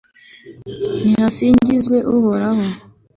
[1.07, 2.65] nihasingizwe uhoraho